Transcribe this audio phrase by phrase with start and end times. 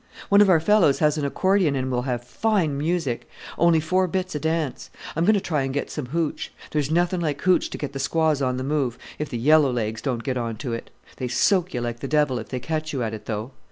[0.29, 3.29] One of our fellows has an accordion, and we'll have fine music.
[3.55, 4.89] Only four bits a dance.
[5.15, 6.49] I'm going to try and get some hootch.
[6.71, 10.01] There's nothing like hootch to get the squaws on the move if the yellow legs
[10.01, 10.89] don't get on to it.
[11.17, 13.51] They soak you like the devil if they catch you at it, though.